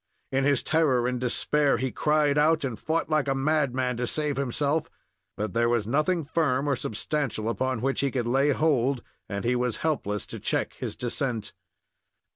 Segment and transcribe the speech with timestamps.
[0.31, 4.35] In his terror and despair he cried out, and fought like a madman to save
[4.35, 4.89] himself;
[5.37, 9.55] but there was nothing firm or substantial upon which he could lay hold, and he
[9.55, 11.53] was helpless to check his descent.